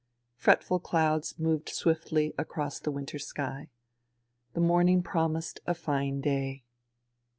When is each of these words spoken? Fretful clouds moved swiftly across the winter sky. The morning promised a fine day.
Fretful 0.35 0.79
clouds 0.79 1.37
moved 1.37 1.69
swiftly 1.69 2.33
across 2.35 2.79
the 2.79 2.89
winter 2.89 3.19
sky. 3.19 3.69
The 4.53 4.59
morning 4.59 5.03
promised 5.03 5.59
a 5.67 5.75
fine 5.75 6.21
day. 6.21 6.63